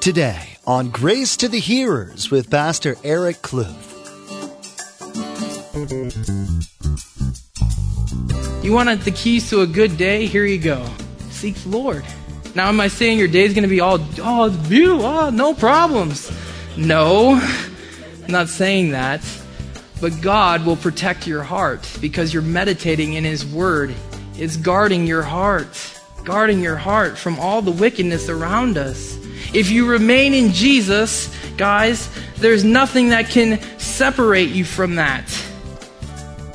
[0.00, 3.76] Today on Grace to the Hearers with Pastor Eric Kluth.
[8.64, 10.24] You wanted the keys to a good day?
[10.24, 10.88] Here you go.
[11.28, 12.02] Seek the Lord.
[12.54, 15.52] Now, am I saying your day's going to be all, oh, it's beautiful, oh, no
[15.52, 16.32] problems?
[16.78, 19.20] No, I'm not saying that.
[20.00, 23.94] But God will protect your heart because you're meditating in His Word.
[24.38, 29.19] It's guarding your heart, guarding your heart from all the wickedness around us.
[29.52, 35.28] If you remain in Jesus, guys, there's nothing that can separate you from that.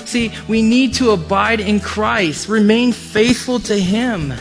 [0.05, 4.33] See, we need to abide in Christ, remain faithful to Him.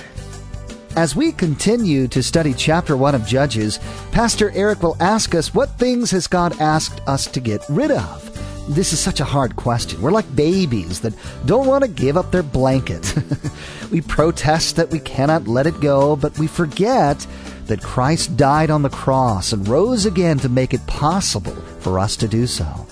[0.96, 3.80] As we continue to study chapter 1 of Judges,
[4.12, 8.30] Pastor Eric will ask us what things has God asked us to get rid of?
[8.68, 10.00] This is such a hard question.
[10.00, 11.12] We're like babies that
[11.44, 13.14] don't want to give up their blanket.
[13.90, 17.26] we protest that we cannot let it go, but we forget
[17.66, 22.16] that Christ died on the cross and rose again to make it possible for us
[22.16, 22.86] to do so.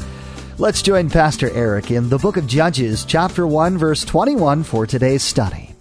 [0.59, 5.23] Let's join Pastor Eric in the book of Judges, chapter 1, verse 21 for today's
[5.23, 5.75] study.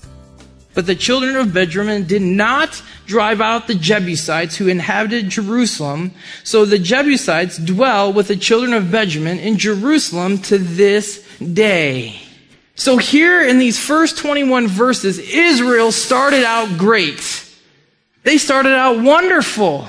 [0.73, 6.11] But the children of Benjamin did not drive out the Jebusites who inhabited Jerusalem.
[6.43, 12.21] So the Jebusites dwell with the children of Benjamin in Jerusalem to this day.
[12.75, 17.50] So here in these first 21 verses, Israel started out great.
[18.23, 19.87] They started out wonderful.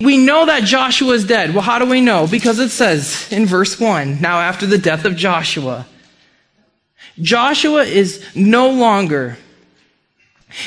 [0.00, 1.54] We know that Joshua is dead.
[1.54, 2.26] Well, how do we know?
[2.26, 5.86] Because it says in verse 1, now after the death of Joshua,
[7.18, 9.38] Joshua is no longer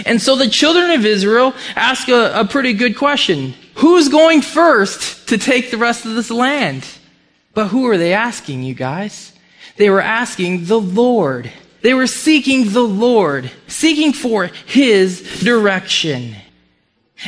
[0.05, 3.53] and so the children of Israel ask a, a, pretty good question.
[3.75, 6.85] Who's going first to take the rest of this land?
[7.53, 9.33] But who are they asking, you guys?
[9.77, 11.51] They were asking the Lord.
[11.81, 16.35] They were seeking the Lord, seeking for His direction.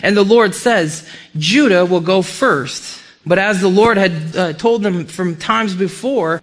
[0.02, 3.02] And the Lord says, Judah will go first.
[3.26, 6.42] But as the Lord had uh, told them from times before,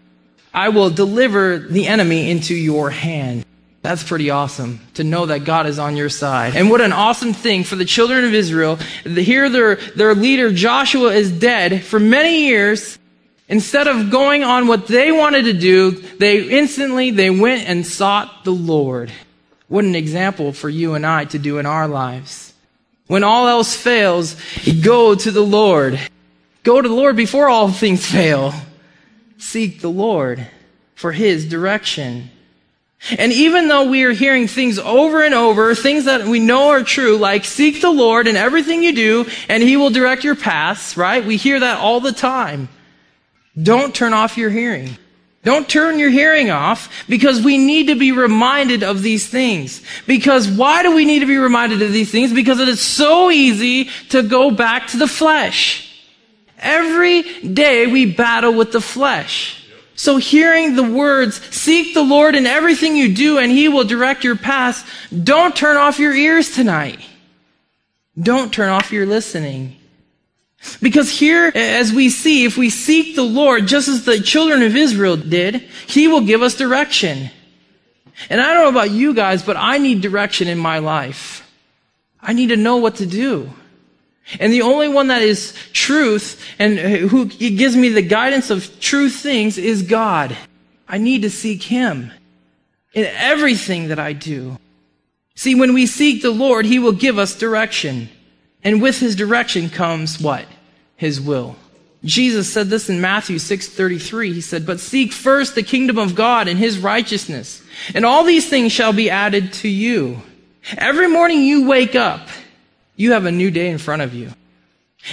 [0.53, 3.45] I will deliver the enemy into your hand.
[3.83, 6.57] That's pretty awesome to know that God is on your side.
[6.57, 8.77] And what an awesome thing for the children of Israel.
[9.05, 12.99] Here their, their leader Joshua is dead for many years.
[13.49, 18.45] Instead of going on what they wanted to do, they instantly, they went and sought
[18.45, 19.11] the Lord.
[19.69, 22.53] What an example for you and I to do in our lives.
[23.09, 24.37] When all else fails,
[24.83, 25.99] go to the Lord.
[26.63, 28.53] Go to the Lord before all things fail.
[29.39, 30.47] Seek the Lord
[30.95, 32.31] for His direction.
[33.19, 36.83] And even though we are hearing things over and over, things that we know are
[36.83, 40.97] true, like seek the Lord in everything you do, and He will direct your paths,
[40.97, 41.25] right?
[41.25, 42.69] We hear that all the time.
[43.61, 44.99] Don't turn off your hearing.
[45.49, 49.83] Don't turn your hearing off because we need to be reminded of these things.
[50.07, 52.35] Because why do we need to be reminded of these things?
[52.35, 56.05] Because it is so easy to go back to the flesh.
[56.59, 59.67] Every day we battle with the flesh.
[59.95, 64.25] So hearing the words, seek the Lord in everything you do and he will direct
[64.25, 67.01] your paths, don't turn off your ears tonight.
[68.21, 69.79] Don't turn off your listening.
[70.83, 74.77] Because here, as we see, if we seek the Lord, just as the children of
[74.77, 77.31] Israel did, he will give us direction.
[78.29, 81.49] And I don't know about you guys, but I need direction in my life.
[82.21, 83.51] I need to know what to do.
[84.41, 89.09] And the only one that is truth and who gives me the guidance of true
[89.09, 90.37] things is God.
[90.87, 92.13] I need to seek Him
[92.93, 94.59] in everything that I do.
[95.35, 98.11] See, when we seek the Lord, He will give us direction.
[98.65, 100.47] And with His direction comes what?
[100.97, 101.57] His will.
[102.05, 104.33] Jesus said this in Matthew 6:33.
[104.33, 107.61] He said, "But seek first the kingdom of God and his righteousness,
[107.95, 110.23] and all these things shall be added to you."
[110.77, 112.29] Every morning you wake up,
[112.97, 114.31] you have a new day in front of you.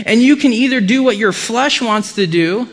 [0.05, 2.67] And you can either do what your flesh wants to do,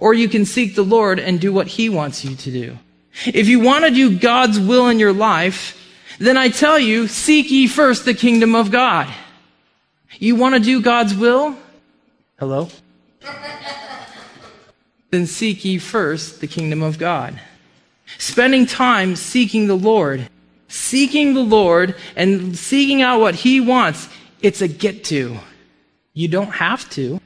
[0.00, 2.78] or you can seek the Lord and do what He wants you to do.
[3.24, 5.76] If you want to do God's will in your life,
[6.18, 9.12] then I tell you, seek ye first the kingdom of God.
[10.18, 11.56] You want to do God's will?
[12.38, 12.68] Hello?
[15.10, 17.40] then seek ye first the kingdom of God.
[18.18, 20.28] Spending time seeking the Lord
[20.68, 24.08] seeking the Lord and seeking out what He wants,
[24.40, 25.38] it's a get to.
[26.12, 27.20] You don't have to,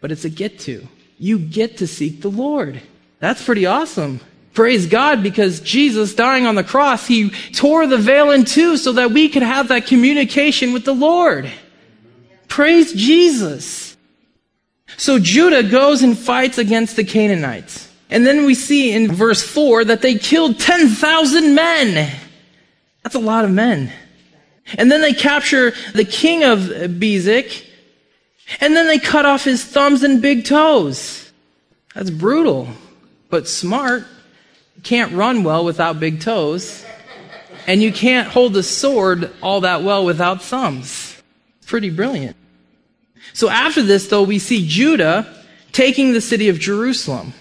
[0.00, 0.86] but it's a get to.
[1.18, 2.80] You get to seek the Lord.
[3.20, 4.20] That's pretty awesome.
[4.54, 8.92] Praise God because Jesus dying on the cross, He tore the veil in two so
[8.92, 11.50] that we could have that communication with the Lord.
[12.48, 13.96] Praise Jesus.
[14.96, 17.88] So Judah goes and fights against the Canaanites.
[18.10, 22.10] And then we see in verse 4 that they killed 10,000 men.
[23.04, 23.92] That's a lot of men.
[24.76, 27.64] And then they capture the king of Bezek,
[28.60, 31.30] And then they cut off his thumbs and big toes.
[31.94, 32.68] That's brutal,
[33.28, 34.04] but smart.
[34.76, 36.84] You can't run well without big toes.
[37.66, 41.17] And you can't hold a sword all that well without thumbs.
[41.68, 42.34] Pretty brilliant.
[43.34, 45.32] So after this, though, we see Judah
[45.70, 47.34] taking the city of Jerusalem.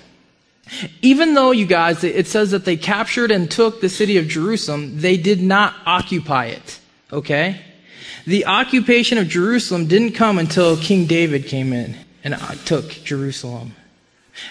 [1.02, 5.00] Even though, you guys, it says that they captured and took the city of Jerusalem,
[5.00, 6.80] they did not occupy it.
[7.12, 7.62] Okay?
[8.26, 12.36] The occupation of Jerusalem didn't come until King David came in and
[12.66, 13.76] took Jerusalem.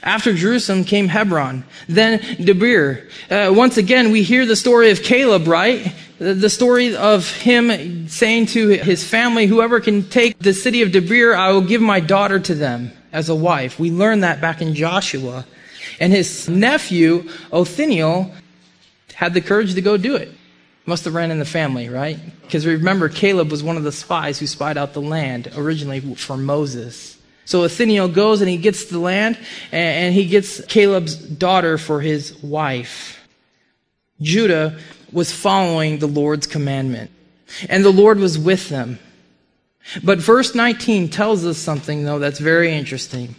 [0.03, 3.11] After Jerusalem came Hebron, then Debir.
[3.31, 5.93] Uh, once again, we hear the story of Caleb, right?
[6.19, 11.35] The story of him saying to his family, whoever can take the city of Debir,
[11.35, 13.79] I will give my daughter to them as a wife.
[13.79, 15.45] We learned that back in Joshua.
[16.01, 18.33] And his nephew, Othniel,
[19.15, 20.31] had the courage to go do it.
[20.87, 22.19] Must have ran in the family, right?
[22.43, 26.37] Because remember, Caleb was one of the spies who spied out the land originally for
[26.37, 27.19] Moses.
[27.45, 29.39] So Othniel goes and he gets the land
[29.71, 33.16] and he gets Caleb's daughter for his wife.
[34.21, 34.79] Judah
[35.13, 37.11] was following the Lord's commandment
[37.69, 38.99] and the Lord was with them.
[40.03, 43.35] But verse 19 tells us something though that's very interesting.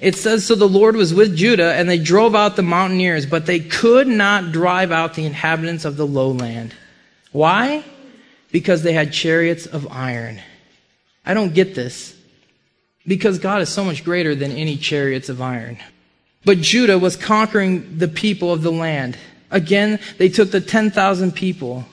[0.00, 3.46] It says, So the Lord was with Judah, and they drove out the mountaineers, but
[3.46, 6.74] they could not drive out the inhabitants of the lowland.
[7.32, 7.84] Why?
[8.50, 10.40] Because they had chariots of iron.
[11.26, 12.16] I don't get this.
[13.06, 15.78] Because God is so much greater than any chariots of iron.
[16.44, 19.18] But Judah was conquering the people of the land.
[19.50, 21.84] Again, they took the 10,000 people.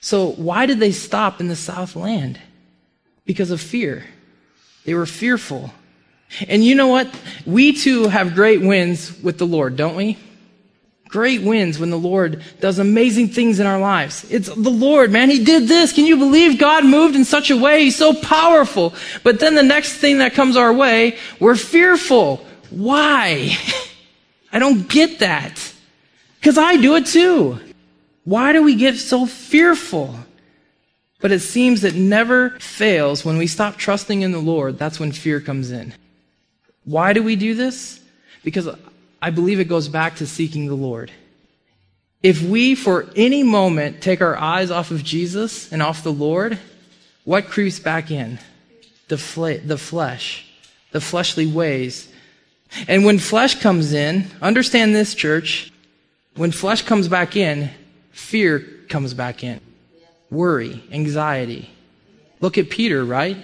[0.00, 2.38] So why did they stop in the south land?
[3.24, 4.04] Because of fear.
[4.84, 5.72] They were fearful.
[6.48, 7.08] And you know what?
[7.46, 10.18] We too have great wins with the Lord, don't we?
[11.08, 14.26] Great wins when the Lord does amazing things in our lives.
[14.30, 15.30] It's the Lord, man.
[15.30, 15.92] He did this.
[15.92, 17.84] Can you believe God moved in such a way?
[17.84, 18.94] He's so powerful.
[19.22, 22.44] But then the next thing that comes our way, we're fearful.
[22.70, 23.56] Why?
[24.52, 25.73] I don't get that.
[26.44, 27.58] Because I do it too.
[28.24, 30.14] Why do we get so fearful?
[31.22, 34.78] But it seems it never fails when we stop trusting in the Lord.
[34.78, 35.94] That's when fear comes in.
[36.84, 37.98] Why do we do this?
[38.42, 38.68] Because
[39.22, 41.10] I believe it goes back to seeking the Lord.
[42.22, 46.58] If we, for any moment, take our eyes off of Jesus and off the Lord,
[47.24, 48.38] what creeps back in?
[49.08, 49.16] The,
[49.64, 50.46] the flesh,
[50.90, 52.12] the fleshly ways.
[52.86, 55.70] And when flesh comes in, understand this, church,
[56.36, 57.70] when flesh comes back in,
[58.10, 59.60] fear comes back in.
[60.30, 61.70] Worry, anxiety.
[62.40, 63.36] Look at Peter, right?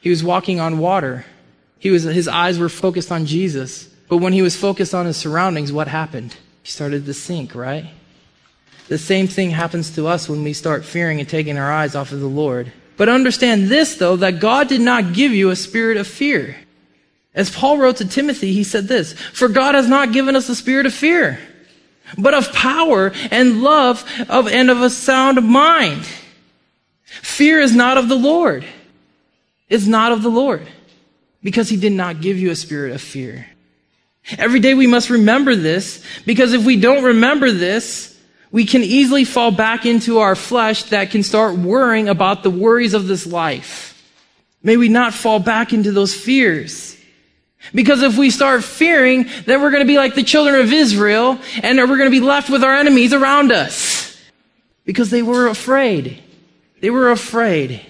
[0.00, 1.24] He was walking on water.
[1.78, 3.88] He was, his eyes were focused on Jesus.
[4.08, 6.36] But when he was focused on his surroundings, what happened?
[6.62, 7.86] He started to sink, right?
[8.88, 12.12] The same thing happens to us when we start fearing and taking our eyes off
[12.12, 12.72] of the Lord.
[12.96, 16.56] But understand this, though, that God did not give you a spirit of fear.
[17.34, 20.54] As Paul wrote to Timothy, he said this, For God has not given us a
[20.54, 21.38] spirit of fear,
[22.16, 26.06] but of power and love of, and of a sound mind.
[27.04, 28.64] Fear is not of the Lord.
[29.68, 30.66] It's not of the Lord
[31.42, 33.46] because he did not give you a spirit of fear.
[34.38, 38.18] Every day we must remember this because if we don't remember this,
[38.50, 42.94] we can easily fall back into our flesh that can start worrying about the worries
[42.94, 43.92] of this life.
[44.62, 46.95] May we not fall back into those fears.
[47.74, 51.38] Because if we start fearing, then we're going to be like the children of Israel
[51.62, 54.16] and we're going to be left with our enemies around us.
[54.84, 56.22] Because they were afraid.
[56.80, 57.84] They were afraid.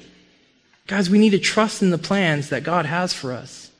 [0.87, 3.71] Guys, we need to trust in the plans that God has for us.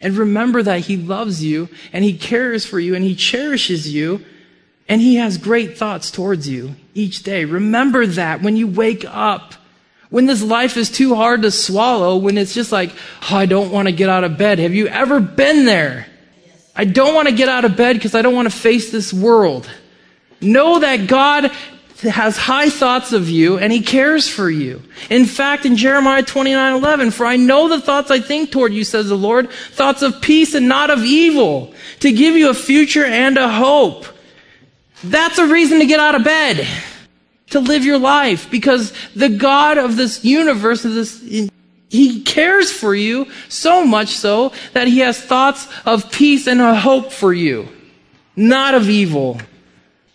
[0.00, 4.24] And remember that He loves you and He cares for you and He cherishes you
[4.88, 7.44] and He has great thoughts towards you each day.
[7.44, 9.54] Remember that when you wake up.
[10.10, 12.92] When this life is too hard to swallow, when it's just like,
[13.30, 14.58] oh, I don't want to get out of bed.
[14.58, 16.06] Have you ever been there?
[16.74, 19.12] I don't want to get out of bed because I don't want to face this
[19.12, 19.68] world.
[20.40, 21.50] Know that God
[22.02, 24.82] has high thoughts of you and he cares for you.
[25.10, 28.84] In fact, in Jeremiah 29 11, for I know the thoughts I think toward you,
[28.84, 33.04] says the Lord, thoughts of peace and not of evil, to give you a future
[33.04, 34.06] and a hope.
[35.02, 36.66] That's a reason to get out of bed,
[37.50, 41.20] to live your life, because the God of this universe, of this,
[41.88, 46.74] he cares for you so much so that he has thoughts of peace and a
[46.74, 47.68] hope for you,
[48.36, 49.40] not of evil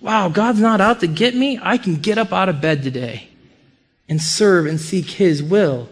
[0.03, 1.57] wow, God's not out to get me.
[1.63, 3.29] I can get up out of bed today
[4.07, 5.89] and serve and seek His will.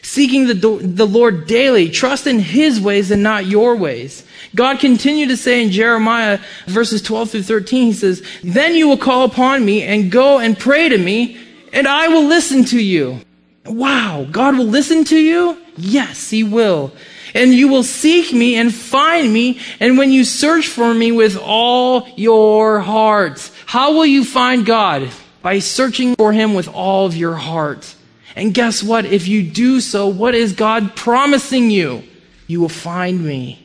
[0.00, 4.24] Seeking the, the Lord daily, trust in His ways and not your ways.
[4.54, 8.96] God continued to say in Jeremiah verses 12 through 13, He says, Then you will
[8.96, 11.38] call upon me and go and pray to me,
[11.72, 13.20] and I will listen to you.
[13.64, 15.56] Wow, God will listen to you?
[15.76, 16.92] Yes, He will.
[17.34, 21.38] And you will seek me and find me, and when you search for me with
[21.38, 23.50] all your heart.
[23.66, 25.10] How will you find God?
[25.40, 27.94] By searching for Him with all of your heart.
[28.34, 29.04] And guess what?
[29.04, 32.02] If you do so, what is God promising you?
[32.46, 33.58] You will find me.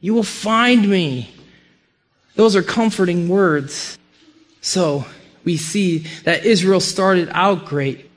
[0.00, 1.30] You will find me.
[2.34, 3.98] Those are comforting words.
[4.60, 5.04] So
[5.44, 8.10] we see that Israel started out great,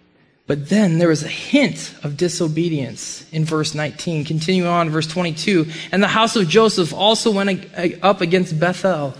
[0.47, 4.25] but then there was a hint of disobedience in verse 19.
[4.25, 5.65] Continue on, verse 22.
[5.91, 7.67] And the house of Joseph also went
[8.03, 9.15] up against Bethel,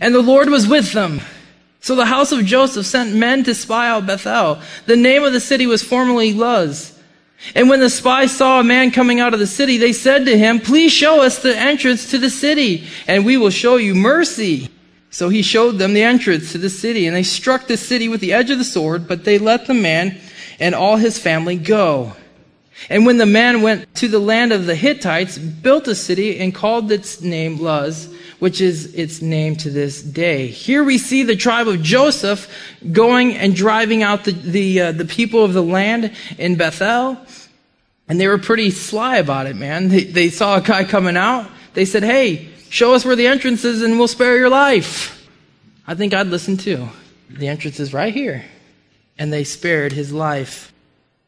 [0.00, 1.20] and the Lord was with them.
[1.80, 4.60] So the house of Joseph sent men to spy out Bethel.
[4.86, 6.98] The name of the city was formerly Luz.
[7.54, 10.36] And when the spies saw a man coming out of the city, they said to
[10.36, 14.68] him, Please show us the entrance to the city, and we will show you mercy.
[15.10, 18.20] So he showed them the entrance to the city, and they struck the city with
[18.20, 20.18] the edge of the sword, but they let the man
[20.58, 22.12] and all his family go.
[22.90, 26.54] And when the man went to the land of the Hittites, built a city, and
[26.54, 30.46] called its name Luz, which is its name to this day.
[30.46, 32.48] Here we see the tribe of Joseph
[32.92, 37.18] going and driving out the, the, uh, the people of the land in Bethel.
[38.08, 39.88] And they were pretty sly about it, man.
[39.88, 41.50] They, they saw a guy coming out.
[41.74, 45.28] They said, hey, show us where the entrance is and we'll spare your life.
[45.86, 46.88] I think I'd listen too.
[47.28, 48.44] The entrance is right here.
[49.18, 50.72] And they spared his life.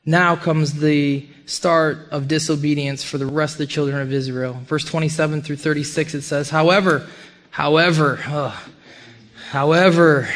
[0.06, 4.54] Now comes the start of disobedience for the rest of the children of Israel.
[4.64, 7.06] Verse 27 through 36, it says, However,
[7.50, 8.16] however,
[9.50, 10.28] however,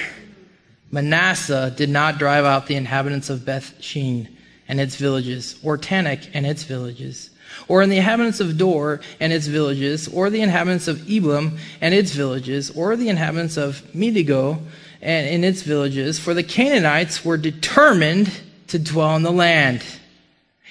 [0.91, 4.29] Manasseh did not drive out the inhabitants of Beth Shean
[4.69, 7.31] and its villages, or Taanach and its villages,
[7.67, 11.95] or in the inhabitants of Dor and its villages, or the inhabitants of Ibleam and
[11.95, 14.59] its villages, or the inhabitants of Megiddo
[15.01, 18.31] and in its villages, for the Canaanites were determined
[18.75, 19.85] to dwell in the land.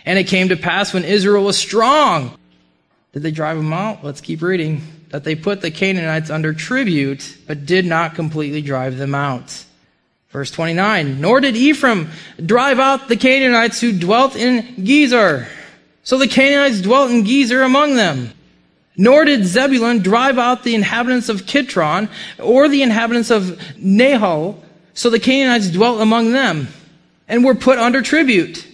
[0.06, 2.38] And it came to pass when Israel was strong.
[3.14, 4.04] Did they drive them out?
[4.04, 4.82] Let's keep reading.
[5.12, 9.64] That they put the Canaanites under tribute, but did not completely drive them out.
[10.32, 12.10] Verse 29, nor did Ephraim
[12.46, 15.48] drive out the Canaanites who dwelt in Gezer.
[16.04, 18.32] So the Canaanites dwelt in Gezer among them.
[18.98, 23.44] Nor did Zebulun drive out the inhabitants of Kitron or the inhabitants of
[23.78, 24.58] Nahal.
[24.94, 26.68] So the Canaanites dwelt among them
[27.28, 28.68] and were put under tribute.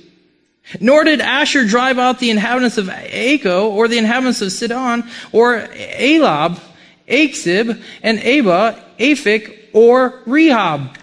[0.79, 5.61] Nor did Asher drive out the inhabitants of Acco, or the inhabitants of Sidon, or
[5.61, 6.59] Elab,
[7.07, 10.95] Achzib, and Aba, Aphik, or Rehob.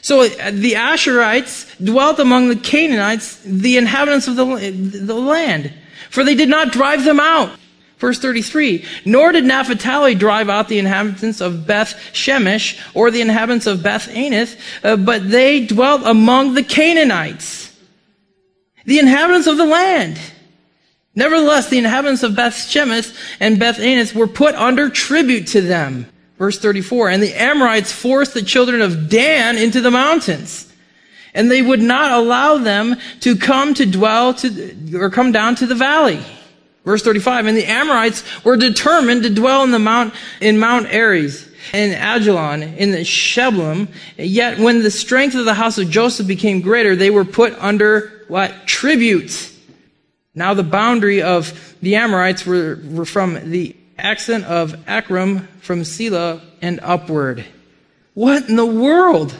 [0.00, 5.72] So uh, the Asherites dwelt among the Canaanites, the inhabitants of the, the land,
[6.10, 7.50] for they did not drive them out.
[7.98, 13.66] Verse 33, nor did Naphtali drive out the inhabitants of Beth Shemesh or the inhabitants
[13.66, 17.68] of Beth Anath, uh, but they dwelt among the Canaanites
[18.88, 20.18] the inhabitants of the land.
[21.14, 26.06] Nevertheless, the inhabitants of Beth Shemesh and Beth Anis were put under tribute to them.
[26.38, 30.72] Verse 34, and the Amorites forced the children of Dan into the mountains.
[31.34, 35.66] And they would not allow them to come to dwell to, or come down to
[35.66, 36.24] the valley.
[36.88, 41.46] Verse 35, and the Amorites were determined to dwell in the mount, in Mount Ares
[41.74, 43.88] and Ajalon in the Sheblim.
[44.16, 48.24] Yet when the strength of the house of Joseph became greater, they were put under
[48.28, 48.66] what?
[48.66, 49.52] Tribute.
[50.34, 56.40] Now the boundary of the Amorites were, were from the accent of Akram from Sela
[56.62, 57.44] and upward.
[58.14, 59.38] What in the world?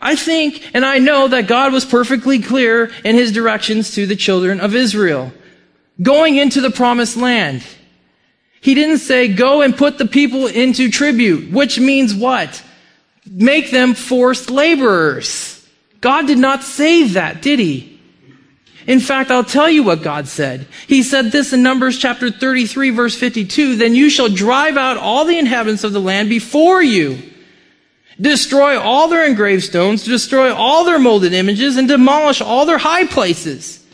[0.00, 4.16] I think and I know that God was perfectly clear in his directions to the
[4.16, 5.32] children of Israel.
[6.00, 7.64] Going into the promised land.
[8.60, 12.62] He didn't say, go and put the people into tribute, which means what?
[13.24, 15.66] Make them forced laborers.
[16.00, 17.96] God did not say that, did he?
[18.86, 20.66] In fact, I'll tell you what God said.
[20.86, 25.24] He said this in Numbers chapter 33 verse 52, then you shall drive out all
[25.24, 27.18] the inhabitants of the land before you.
[28.20, 33.06] Destroy all their engraved stones, destroy all their molded images, and demolish all their high
[33.06, 33.84] places.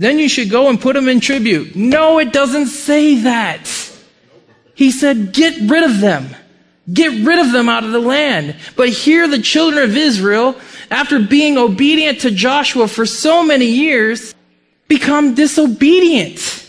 [0.00, 1.76] Then you should go and put them in tribute.
[1.76, 3.68] No, it doesn't say that.
[4.74, 6.34] He said, get rid of them.
[6.90, 8.56] Get rid of them out of the land.
[8.76, 10.58] But here the children of Israel
[10.90, 14.34] after being obedient to Joshua for so many years,
[14.88, 16.66] become disobedient.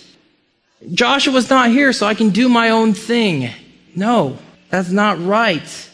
[0.91, 3.49] Joshua's not here, so I can do my own thing.
[3.95, 4.37] No,
[4.69, 5.89] that's not right.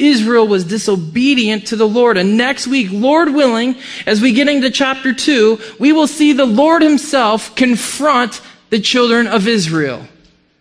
[0.00, 2.16] Israel was disobedient to the Lord.
[2.16, 3.76] And next week, Lord willing,
[4.06, 8.40] as we get into chapter 2, we will see the Lord himself confront
[8.70, 10.06] the children of Israel.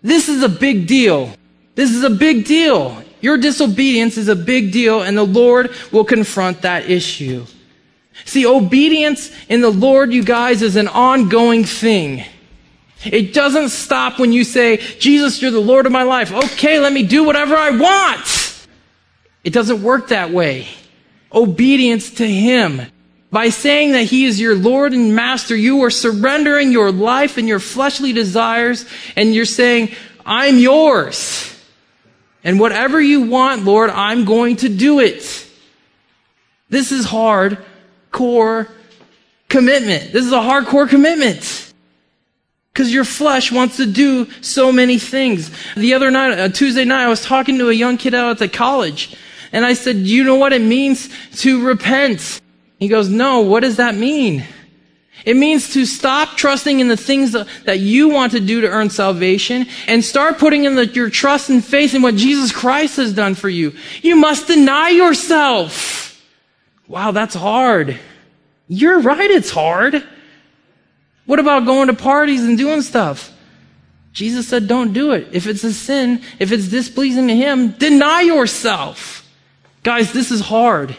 [0.01, 1.33] This is a big deal.
[1.75, 3.03] This is a big deal.
[3.21, 7.45] Your disobedience is a big deal, and the Lord will confront that issue.
[8.25, 12.23] See, obedience in the Lord, you guys, is an ongoing thing.
[13.05, 16.33] It doesn't stop when you say, Jesus, you're the Lord of my life.
[16.33, 18.38] Okay, let me do whatever I want.
[19.43, 20.67] It doesn't work that way.
[21.33, 22.81] Obedience to Him.
[23.31, 27.47] By saying that He is your Lord and Master, you are surrendering your life and
[27.47, 29.91] your fleshly desires, and you're saying,
[30.25, 31.55] I'm yours.
[32.43, 35.47] And whatever you want, Lord, I'm going to do it.
[36.69, 37.57] This is hard
[38.11, 38.67] core
[39.49, 40.11] commitment.
[40.11, 41.73] This is a hardcore commitment.
[42.73, 45.51] Because your flesh wants to do so many things.
[45.75, 48.37] The other night, uh, Tuesday night, I was talking to a young kid out at
[48.37, 49.17] the college.
[49.51, 52.41] And I said, you know what it means to repent?
[52.77, 54.43] He goes, no, what does that mean?
[55.25, 58.89] It means to stop trusting in the things that you want to do to earn
[58.89, 63.13] salvation and start putting in the, your trust and faith in what Jesus Christ has
[63.13, 63.73] done for you.
[64.01, 66.23] You must deny yourself.
[66.87, 67.99] Wow, that's hard.
[68.67, 70.07] You're right, it's hard.
[71.25, 73.31] What about going to parties and doing stuff?
[74.13, 75.27] Jesus said, don't do it.
[75.31, 79.28] If it's a sin, if it's displeasing to Him, deny yourself.
[79.83, 80.95] Guys, this is hard.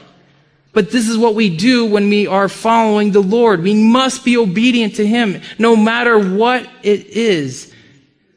[0.73, 3.63] But this is what we do when we are following the Lord.
[3.63, 7.75] We must be obedient to Him, no matter what it is.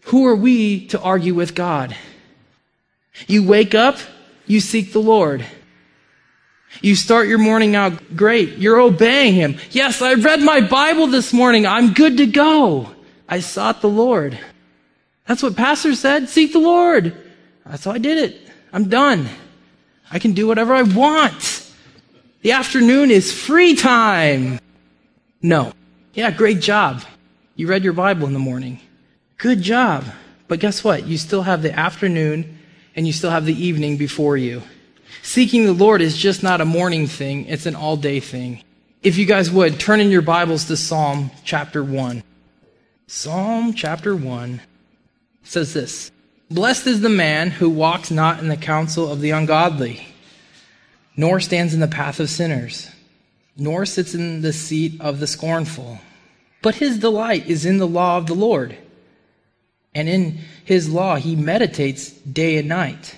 [0.05, 1.95] Who are we to argue with God?
[3.27, 3.97] You wake up,
[4.47, 5.45] you seek the Lord.
[6.81, 8.57] You start your morning out great.
[8.57, 9.57] You're obeying Him.
[9.69, 11.67] Yes, I read my Bible this morning.
[11.67, 12.89] I'm good to go.
[13.29, 14.39] I sought the Lord.
[15.27, 16.29] That's what Pastor said.
[16.29, 17.15] Seek the Lord.
[17.63, 18.41] That's how I did it.
[18.73, 19.29] I'm done.
[20.13, 21.71] I can do whatever I want.
[22.43, 24.59] The afternoon is free time.
[25.41, 25.73] No.
[26.13, 27.01] Yeah, great job.
[27.55, 28.79] You read your Bible in the morning.
[29.37, 30.05] Good job.
[30.47, 31.07] But guess what?
[31.07, 32.59] You still have the afternoon
[32.95, 34.61] and you still have the evening before you.
[35.23, 38.63] Seeking the Lord is just not a morning thing, it's an all day thing.
[39.01, 42.23] If you guys would, turn in your Bibles to Psalm chapter 1.
[43.07, 44.61] Psalm chapter 1
[45.43, 46.11] says this
[46.53, 50.05] Blessed is the man who walks not in the counsel of the ungodly,
[51.15, 52.89] nor stands in the path of sinners,
[53.57, 55.99] nor sits in the seat of the scornful.
[56.61, 58.77] But his delight is in the law of the Lord,
[59.93, 63.15] and in his law he meditates day and night.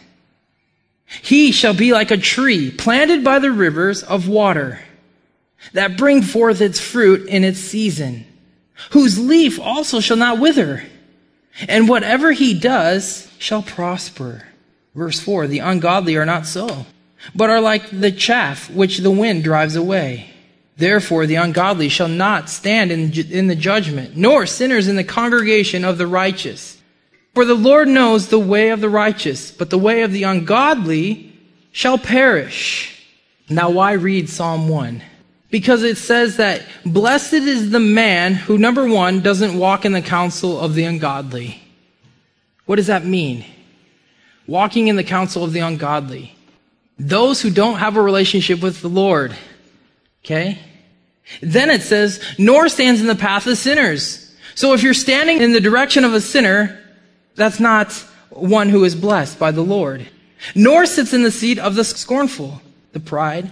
[1.21, 4.79] He shall be like a tree planted by the rivers of water
[5.73, 8.25] that bring forth its fruit in its season,
[8.91, 10.83] whose leaf also shall not wither,
[11.67, 14.43] and whatever he does shall prosper.
[14.93, 16.85] Verse 4 The ungodly are not so,
[17.33, 20.29] but are like the chaff which the wind drives away.
[20.77, 25.85] Therefore, the ungodly shall not stand in, in the judgment, nor sinners in the congregation
[25.85, 26.81] of the righteous.
[27.33, 31.33] For the Lord knows the way of the righteous, but the way of the ungodly
[31.71, 33.03] shall perish.
[33.49, 35.01] Now, why read Psalm 1?
[35.49, 40.01] Because it says that blessed is the man who, number one, doesn't walk in the
[40.01, 41.61] counsel of the ungodly.
[42.65, 43.45] What does that mean?
[44.47, 46.34] Walking in the counsel of the ungodly.
[46.97, 49.35] Those who don't have a relationship with the Lord.
[50.23, 50.59] Okay?
[51.41, 54.33] Then it says, nor stands in the path of sinners.
[54.53, 56.79] So if you're standing in the direction of a sinner,
[57.35, 57.91] that's not
[58.29, 60.07] one who is blessed by the Lord.
[60.53, 62.61] Nor sits in the seat of the scornful,
[62.93, 63.51] the pride.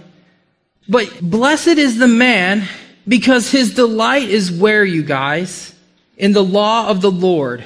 [0.88, 2.68] But blessed is the man
[3.06, 5.74] because his delight is where, you guys?
[6.16, 7.64] In the law of the Lord.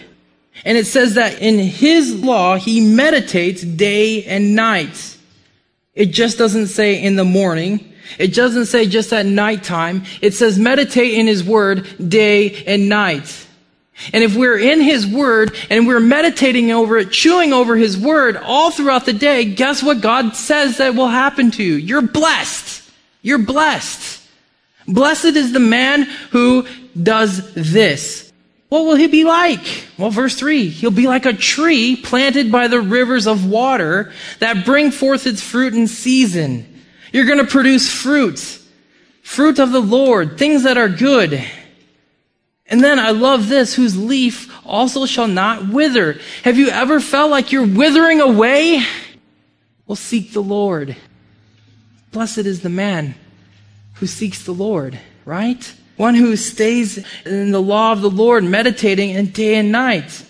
[0.65, 5.17] And it says that in his law, he meditates day and night.
[5.99, 7.93] It just doesn't say in the morning.
[8.21, 10.05] It doesn't say just at nighttime.
[10.23, 13.47] It says meditate in his word day and night.
[14.13, 18.37] And if we're in His Word and we're meditating over it, chewing over His Word
[18.37, 21.75] all throughout the day, guess what God says that will happen to you?
[21.75, 22.89] You're blessed.
[23.23, 24.25] You're blessed.
[24.87, 26.65] Blessed is the man who
[27.01, 28.28] does this.
[28.69, 29.87] What will he be like?
[29.97, 34.65] Well, verse 3 He'll be like a tree planted by the rivers of water that
[34.65, 36.83] bring forth its fruit in season.
[37.13, 38.39] You're going to produce fruit,
[39.23, 41.43] fruit of the Lord, things that are good.
[42.67, 46.21] And then I love this, whose leaf also shall not wither.
[46.45, 48.83] Have you ever felt like you're withering away?
[49.87, 50.95] Well, seek the Lord.
[52.13, 53.15] Blessed is the man
[53.95, 55.75] who seeks the Lord, right?
[55.99, 60.25] One who stays in the law of the Lord, meditating in day and night.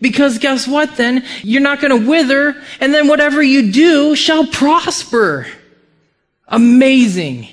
[0.00, 1.24] Because guess what then?
[1.42, 5.46] You're not going to wither, and then whatever you do shall prosper.
[6.46, 7.48] Amazing.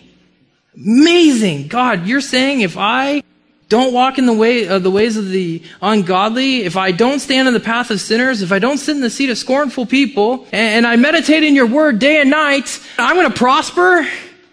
[0.76, 1.70] Amazing.
[1.70, 3.24] God, you're saying if I
[3.70, 7.20] don't walk in the way of uh, the ways of the ungodly, if I don't
[7.20, 9.86] stand in the path of sinners, if I don't sit in the seat of scornful
[9.86, 14.08] people, and, and I meditate in your word day and night, I'm going to prosper?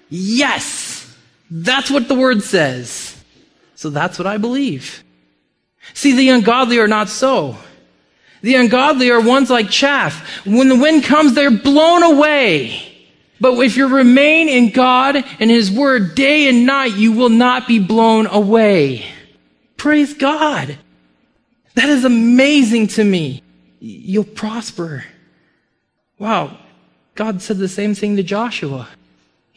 [0.09, 0.89] Yes.
[1.51, 3.17] That's what the word says.
[3.75, 5.03] So that's what I believe.
[5.95, 7.57] See, the ungodly are not so.
[8.43, 10.47] The ungodly are ones like chaff.
[10.47, 12.87] When the wind comes, they're blown away.
[13.41, 17.67] But if you remain in God and His Word day and night, you will not
[17.67, 19.07] be blown away.
[19.77, 20.79] Praise God.
[21.75, 23.43] That is amazing to me.
[23.79, 25.05] You'll prosper.
[26.19, 26.59] Wow.
[27.15, 28.89] God said the same thing to Joshua.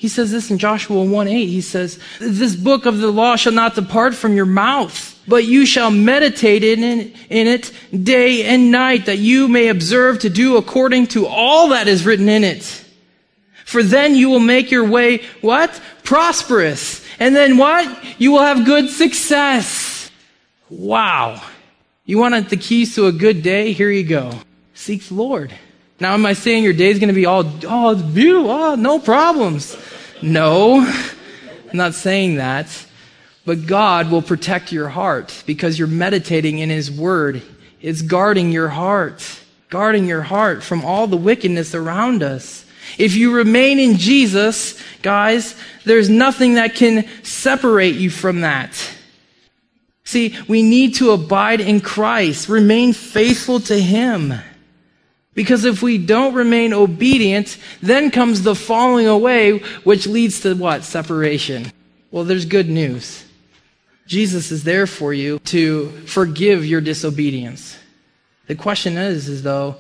[0.03, 1.45] He says this in Joshua 1 8.
[1.45, 5.65] He says, This book of the law shall not depart from your mouth, but you
[5.65, 7.71] shall meditate in it, in it
[8.03, 12.27] day and night, that you may observe to do according to all that is written
[12.27, 12.83] in it.
[13.63, 15.81] For then you will make your way, what?
[16.03, 17.01] Prosperous.
[17.17, 18.19] And then what?
[18.19, 20.11] You will have good success.
[20.69, 21.41] Wow.
[22.03, 23.71] You want the keys to a good day?
[23.71, 24.33] Here you go.
[24.73, 25.53] Seek the Lord.
[25.99, 28.75] Now, am I saying your day is going to be all, oh, it's beautiful, oh,
[28.75, 29.77] no problems?
[30.21, 32.67] No, I'm not saying that.
[33.45, 37.41] But God will protect your heart because you're meditating in His Word.
[37.81, 42.65] It's guarding your heart, guarding your heart from all the wickedness around us.
[42.97, 48.71] If you remain in Jesus, guys, there's nothing that can separate you from that.
[50.05, 54.33] See, we need to abide in Christ, remain faithful to Him.
[55.35, 60.83] Because if we don't remain obedient, then comes the falling away, which leads to what?
[60.83, 61.71] Separation.
[62.11, 63.25] Well, there's good news.
[64.05, 67.77] Jesus is there for you to forgive your disobedience.
[68.47, 69.77] The question is, is though,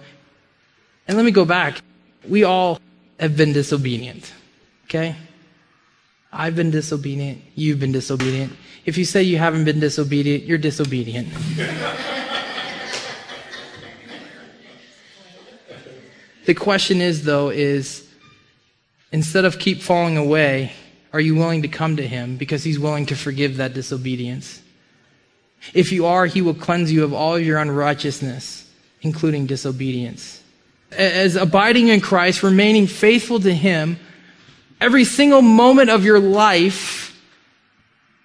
[1.07, 1.81] and let me go back.
[2.27, 2.79] We all
[3.19, 4.33] have been disobedient.
[4.85, 5.15] Okay?
[6.31, 7.41] I've been disobedient.
[7.53, 8.53] You've been disobedient.
[8.85, 11.29] If you say you haven't been disobedient, you're disobedient.
[16.45, 18.07] The question is, though, is
[19.11, 20.73] instead of keep falling away,
[21.13, 24.61] are you willing to come to him because he's willing to forgive that disobedience?
[25.73, 28.69] If you are, he will cleanse you of all your unrighteousness,
[29.01, 30.41] including disobedience.
[30.91, 33.97] As abiding in Christ, remaining faithful to him,
[34.81, 37.17] every single moment of your life,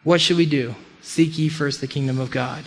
[0.02, 0.74] what should we do?
[1.02, 2.64] Seek ye first the kingdom of God.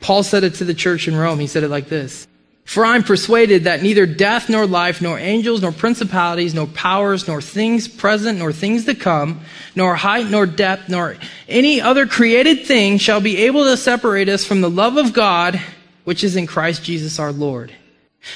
[0.00, 1.38] Paul said it to the church in Rome.
[1.38, 2.26] He said it like this
[2.70, 7.26] for I am persuaded that neither death, nor life, nor angels, nor principalities, nor powers,
[7.26, 9.40] nor things present, nor things to come,
[9.74, 11.16] nor height, nor depth, nor
[11.48, 15.60] any other created thing shall be able to separate us from the love of God,
[16.04, 17.72] which is in Christ Jesus our Lord.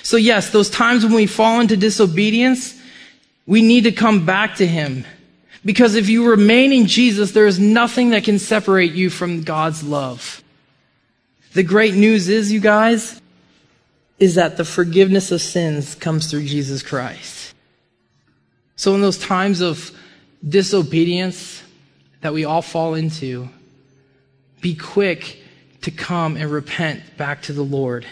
[0.02, 2.76] So yes, those times when we fall into disobedience,
[3.46, 5.04] we need to come back to Him.
[5.64, 9.84] Because if you remain in Jesus, there is nothing that can separate you from God's
[9.84, 10.42] love.
[11.52, 13.20] The great news is, you guys,
[14.18, 17.54] is that the forgiveness of sins comes through Jesus Christ.
[18.76, 19.90] So in those times of
[20.46, 21.62] disobedience
[22.20, 23.48] that we all fall into,
[24.60, 25.42] be quick
[25.82, 28.06] to come and repent back to the Lord.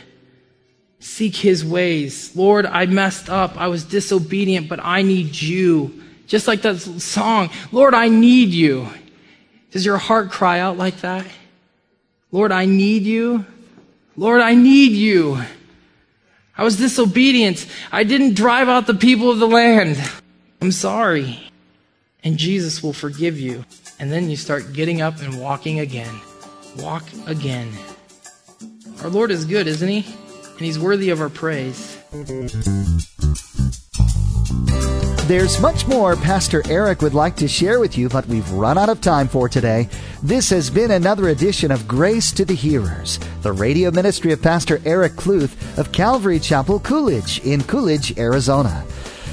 [1.01, 2.37] Seek his ways.
[2.37, 3.57] Lord, I messed up.
[3.57, 6.03] I was disobedient, but I need you.
[6.27, 8.89] Just like that song, Lord, I need you.
[9.71, 11.27] Does your heart cry out like that?
[12.31, 13.45] Lord, I need you.
[14.17, 15.43] Lord, I need you.
[16.57, 17.67] I was disobedient.
[17.91, 19.99] I didn't drive out the people of the land.
[20.61, 21.41] I'm sorry.
[22.23, 23.65] And Jesus will forgive you.
[23.99, 26.15] And then you start getting up and walking again.
[26.79, 27.71] Walk again.
[29.03, 30.05] Our Lord is good, isn't He?
[30.51, 31.99] And He's worthy of our praise.
[35.33, 38.91] There's much more Pastor Eric would like to share with you, but we've run out
[38.91, 39.89] of time for today.
[40.23, 44.79] This has been another edition of Grace to the Hearers, the radio ministry of Pastor
[44.85, 48.85] Eric Kluth of Calvary Chapel Coolidge in Coolidge, Arizona.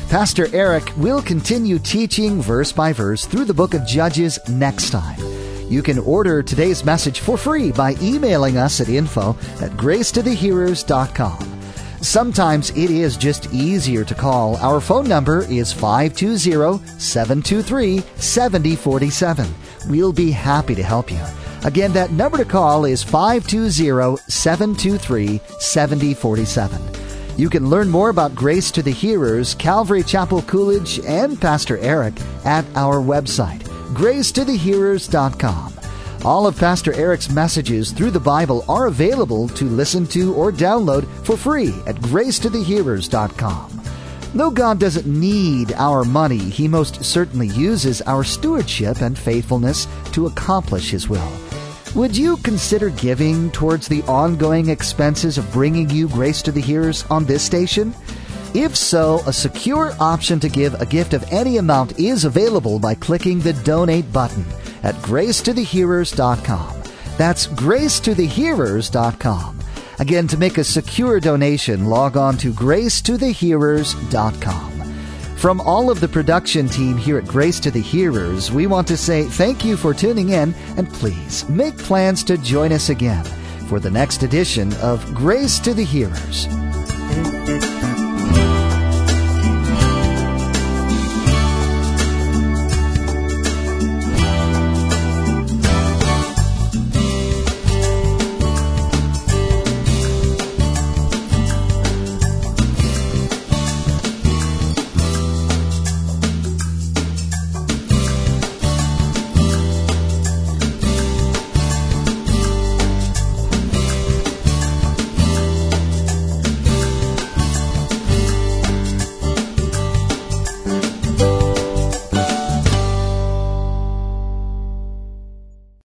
[0.07, 5.19] Pastor Eric will continue teaching verse by verse through the book of Judges next time.
[5.69, 11.48] You can order today's message for free by emailing us at info at gracetothehearers.com.
[12.01, 14.55] Sometimes it is just easier to call.
[14.57, 19.47] Our phone number is 520 723 7047.
[19.87, 21.21] We'll be happy to help you.
[21.65, 26.81] Again, that number to call is 520 723 7047.
[27.37, 32.13] You can learn more about Grace to the Hearers, Calvary Chapel Coolidge, and Pastor Eric
[32.45, 33.61] at our website,
[33.93, 35.78] gracetothehearers.com.
[36.25, 41.07] All of Pastor Eric's messages through the Bible are available to listen to or download
[41.23, 43.81] for free at gracetothehearers.com.
[44.35, 50.27] Though God doesn't need our money, He most certainly uses our stewardship and faithfulness to
[50.27, 51.31] accomplish His will.
[51.95, 57.05] Would you consider giving towards the ongoing expenses of bringing you Grace to the Hearers
[57.09, 57.95] on this station?
[58.53, 62.95] If so, a secure option to give a gift of any amount is available by
[62.95, 64.43] clicking the donate button
[64.83, 66.83] at gracetothehearers.com.
[67.17, 69.59] That's gracetothehearers.com.
[69.99, 74.71] Again, to make a secure donation, log on to gracetothehearers.com.
[75.35, 78.97] From all of the production team here at Grace to the Hearers, we want to
[78.97, 83.23] say thank you for tuning in and please make plans to join us again
[83.67, 86.47] for the next edition of Grace to the Hearers.